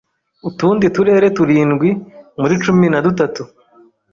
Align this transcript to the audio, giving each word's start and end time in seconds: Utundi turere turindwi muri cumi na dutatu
Utundi 0.49 0.85
turere 0.95 1.27
turindwi 1.37 1.89
muri 2.41 2.55
cumi 2.63 2.85
na 2.89 2.99
dutatu 3.05 3.43